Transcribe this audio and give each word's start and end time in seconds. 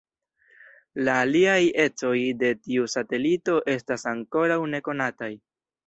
La 1.07 1.17
aliaj 1.25 1.59
ecoj 1.85 2.15
de 2.41 2.51
tiu 2.63 2.89
satelito 2.97 3.61
estas 3.79 4.11
ankoraŭ 4.17 4.61
nekonataj. 4.77 5.35